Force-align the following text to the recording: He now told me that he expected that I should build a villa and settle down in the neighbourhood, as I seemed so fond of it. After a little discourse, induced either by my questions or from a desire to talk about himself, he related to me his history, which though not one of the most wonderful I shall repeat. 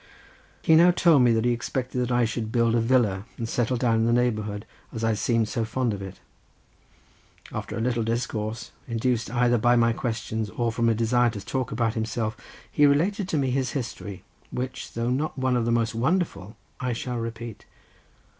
He 0.63 0.73
now 0.73 0.89
told 0.89 1.21
me 1.21 1.31
that 1.33 1.45
he 1.45 1.51
expected 1.51 1.99
that 1.99 2.11
I 2.11 2.25
should 2.25 2.51
build 2.51 2.73
a 2.73 2.79
villa 2.81 3.25
and 3.37 3.47
settle 3.47 3.77
down 3.77 3.97
in 3.99 4.05
the 4.07 4.11
neighbourhood, 4.11 4.65
as 4.91 5.03
I 5.03 5.13
seemed 5.13 5.47
so 5.47 5.63
fond 5.63 5.93
of 5.93 6.01
it. 6.01 6.19
After 7.51 7.77
a 7.77 7.81
little 7.81 8.01
discourse, 8.01 8.71
induced 8.87 9.29
either 9.29 9.59
by 9.59 9.75
my 9.75 9.93
questions 9.93 10.49
or 10.49 10.71
from 10.71 10.89
a 10.89 10.95
desire 10.95 11.29
to 11.29 11.45
talk 11.45 11.71
about 11.71 11.93
himself, 11.93 12.35
he 12.71 12.87
related 12.87 13.29
to 13.29 13.37
me 13.37 13.51
his 13.51 13.73
history, 13.73 14.23
which 14.49 14.93
though 14.93 15.11
not 15.11 15.37
one 15.37 15.55
of 15.55 15.65
the 15.65 15.71
most 15.71 15.93
wonderful 15.93 16.57
I 16.79 16.93
shall 16.93 17.17
repeat. 17.19 17.65